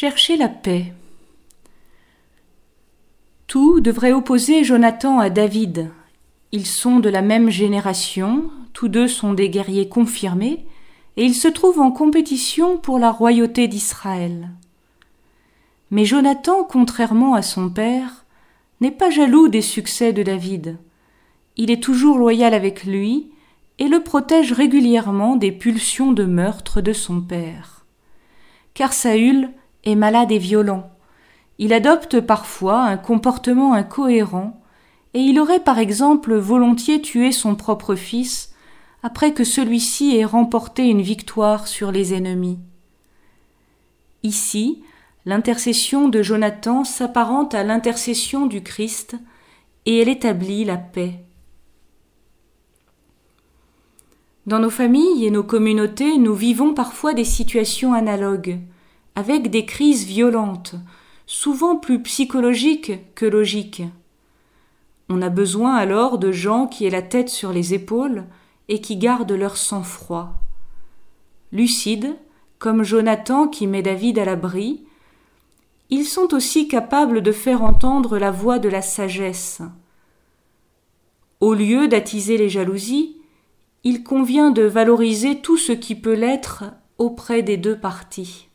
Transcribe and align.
Chercher 0.00 0.38
la 0.38 0.48
paix. 0.48 0.94
Tout 3.46 3.82
devrait 3.82 4.12
opposer 4.12 4.64
Jonathan 4.64 5.18
à 5.18 5.28
David. 5.28 5.90
Ils 6.52 6.66
sont 6.66 7.00
de 7.00 7.10
la 7.10 7.20
même 7.20 7.50
génération, 7.50 8.50
tous 8.72 8.88
deux 8.88 9.08
sont 9.08 9.34
des 9.34 9.50
guerriers 9.50 9.90
confirmés, 9.90 10.64
et 11.18 11.24
ils 11.26 11.34
se 11.34 11.48
trouvent 11.48 11.80
en 11.80 11.90
compétition 11.90 12.78
pour 12.78 12.98
la 12.98 13.10
royauté 13.10 13.68
d'Israël. 13.68 14.48
Mais 15.90 16.06
Jonathan, 16.06 16.64
contrairement 16.64 17.34
à 17.34 17.42
son 17.42 17.68
père, 17.68 18.24
n'est 18.80 18.90
pas 18.90 19.10
jaloux 19.10 19.48
des 19.48 19.60
succès 19.60 20.14
de 20.14 20.22
David. 20.22 20.78
Il 21.58 21.70
est 21.70 21.82
toujours 21.82 22.16
loyal 22.16 22.54
avec 22.54 22.84
lui 22.84 23.32
et 23.78 23.88
le 23.88 24.02
protège 24.02 24.54
régulièrement 24.54 25.36
des 25.36 25.52
pulsions 25.52 26.12
de 26.12 26.24
meurtre 26.24 26.80
de 26.80 26.94
son 26.94 27.20
père. 27.20 27.84
Car 28.72 28.94
Saül 28.94 29.50
est 29.84 29.94
malade 29.94 30.32
et 30.32 30.38
violent. 30.38 30.90
Il 31.58 31.72
adopte 31.72 32.20
parfois 32.20 32.82
un 32.82 32.96
comportement 32.96 33.74
incohérent, 33.74 34.60
et 35.14 35.20
il 35.20 35.38
aurait 35.40 35.60
par 35.60 35.78
exemple 35.78 36.34
volontiers 36.34 37.02
tué 37.02 37.32
son 37.32 37.54
propre 37.54 37.94
fils 37.94 38.54
après 39.02 39.32
que 39.32 39.44
celui-ci 39.44 40.16
ait 40.16 40.24
remporté 40.24 40.84
une 40.84 41.02
victoire 41.02 41.66
sur 41.66 41.90
les 41.90 42.14
ennemis. 42.14 42.58
Ici, 44.22 44.82
l'intercession 45.24 46.08
de 46.08 46.22
Jonathan 46.22 46.84
s'apparente 46.84 47.54
à 47.54 47.64
l'intercession 47.64 48.46
du 48.46 48.62
Christ, 48.62 49.16
et 49.86 50.00
elle 50.00 50.08
établit 50.08 50.64
la 50.64 50.76
paix. 50.76 51.24
Dans 54.46 54.58
nos 54.58 54.70
familles 54.70 55.26
et 55.26 55.30
nos 55.30 55.42
communautés, 55.42 56.18
nous 56.18 56.34
vivons 56.34 56.74
parfois 56.74 57.14
des 57.14 57.24
situations 57.24 57.94
analogues 57.94 58.58
avec 59.14 59.50
des 59.50 59.66
crises 59.66 60.04
violentes, 60.04 60.74
souvent 61.26 61.76
plus 61.76 62.02
psychologiques 62.02 63.14
que 63.14 63.26
logiques. 63.26 63.82
On 65.08 65.22
a 65.22 65.28
besoin 65.28 65.74
alors 65.74 66.18
de 66.18 66.32
gens 66.32 66.66
qui 66.66 66.86
aient 66.86 66.90
la 66.90 67.02
tête 67.02 67.28
sur 67.28 67.52
les 67.52 67.74
épaules 67.74 68.24
et 68.68 68.80
qui 68.80 68.96
gardent 68.96 69.32
leur 69.32 69.56
sang-froid. 69.56 70.34
Lucides, 71.52 72.16
comme 72.58 72.84
Jonathan 72.84 73.48
qui 73.48 73.66
met 73.66 73.82
David 73.82 74.18
à 74.18 74.24
l'abri, 74.24 74.84
ils 75.88 76.04
sont 76.04 76.32
aussi 76.34 76.68
capables 76.68 77.22
de 77.22 77.32
faire 77.32 77.64
entendre 77.64 78.18
la 78.18 78.30
voix 78.30 78.60
de 78.60 78.68
la 78.68 78.82
sagesse. 78.82 79.62
Au 81.40 81.54
lieu 81.54 81.88
d'attiser 81.88 82.36
les 82.36 82.48
jalousies, 82.48 83.16
il 83.82 84.04
convient 84.04 84.50
de 84.50 84.62
valoriser 84.62 85.40
tout 85.40 85.56
ce 85.56 85.72
qui 85.72 85.94
peut 85.94 86.14
l'être 86.14 86.64
auprès 86.98 87.42
des 87.42 87.56
deux 87.56 87.78
parties. 87.78 88.49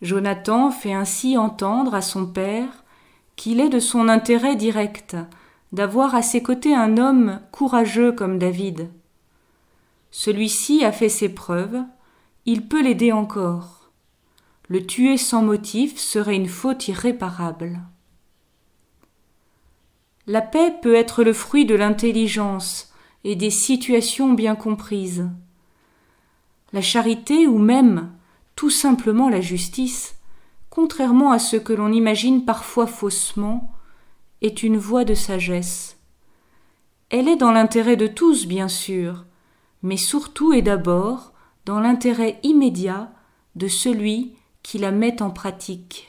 Jonathan 0.00 0.70
fait 0.70 0.92
ainsi 0.92 1.36
entendre 1.36 1.94
à 1.94 2.02
son 2.02 2.26
père 2.26 2.84
qu'il 3.36 3.60
est 3.60 3.68
de 3.68 3.80
son 3.80 4.08
intérêt 4.08 4.56
direct 4.56 5.16
d'avoir 5.72 6.14
à 6.14 6.22
ses 6.22 6.42
côtés 6.42 6.74
un 6.74 6.96
homme 6.96 7.40
courageux 7.52 8.12
comme 8.12 8.38
David. 8.38 8.90
Celui-ci 10.10 10.84
a 10.84 10.92
fait 10.92 11.08
ses 11.08 11.28
preuves, 11.28 11.82
il 12.46 12.66
peut 12.66 12.82
l'aider 12.82 13.12
encore. 13.12 13.90
Le 14.68 14.86
tuer 14.86 15.16
sans 15.16 15.42
motif 15.42 15.98
serait 15.98 16.36
une 16.36 16.48
faute 16.48 16.88
irréparable. 16.88 17.80
La 20.26 20.42
paix 20.42 20.74
peut 20.82 20.94
être 20.94 21.24
le 21.24 21.32
fruit 21.32 21.64
de 21.64 21.74
l'intelligence 21.74 22.92
et 23.24 23.34
des 23.34 23.50
situations 23.50 24.32
bien 24.32 24.56
comprises. 24.56 25.28
La 26.72 26.82
charité 26.82 27.46
ou 27.46 27.58
même 27.58 28.10
tout 28.58 28.70
simplement 28.70 29.28
la 29.28 29.40
justice, 29.40 30.16
contrairement 30.68 31.30
à 31.30 31.38
ce 31.38 31.54
que 31.54 31.72
l'on 31.72 31.92
imagine 31.92 32.44
parfois 32.44 32.88
faussement, 32.88 33.70
est 34.42 34.64
une 34.64 34.76
voie 34.76 35.04
de 35.04 35.14
sagesse. 35.14 35.96
Elle 37.08 37.28
est 37.28 37.36
dans 37.36 37.52
l'intérêt 37.52 37.94
de 37.94 38.08
tous, 38.08 38.48
bien 38.48 38.66
sûr, 38.66 39.26
mais 39.84 39.96
surtout 39.96 40.52
et 40.52 40.60
d'abord 40.60 41.32
dans 41.66 41.78
l'intérêt 41.78 42.40
immédiat 42.42 43.12
de 43.54 43.68
celui 43.68 44.34
qui 44.64 44.78
la 44.78 44.90
met 44.90 45.22
en 45.22 45.30
pratique. 45.30 46.07